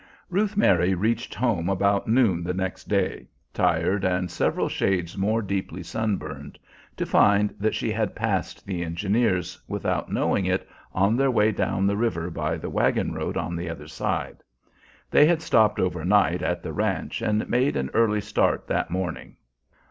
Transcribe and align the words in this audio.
Ruth 0.31 0.57
Mary 0.57 0.95
reached 0.95 1.35
home 1.35 1.69
about 1.69 2.07
noon 2.07 2.43
the 2.43 2.55
next 2.55 2.85
day, 2.89 3.27
tired 3.53 4.03
and 4.03 4.31
several 4.31 4.67
shades 4.67 5.15
more 5.15 5.43
deeply 5.43 5.83
sunburned, 5.83 6.57
to 6.97 7.05
find 7.05 7.53
that 7.59 7.75
she 7.75 7.91
had 7.91 8.15
passed 8.15 8.65
the 8.65 8.83
engineers, 8.83 9.61
without 9.67 10.11
knowing 10.11 10.47
it, 10.47 10.67
on 10.91 11.15
their 11.15 11.29
way 11.29 11.51
down 11.51 11.85
the 11.85 11.97
river 11.97 12.31
by 12.31 12.57
the 12.57 12.67
wagon 12.71 13.13
road 13.13 13.37
on 13.37 13.55
the 13.55 13.69
other 13.69 13.87
side. 13.87 14.37
They 15.11 15.27
had 15.27 15.43
stopped 15.43 15.79
over 15.79 16.03
night 16.03 16.41
at 16.41 16.63
the 16.63 16.73
ranch 16.73 17.21
and 17.21 17.47
made 17.47 17.75
an 17.75 17.91
early 17.93 18.21
start 18.21 18.65
that 18.69 18.89
morning. 18.89 19.35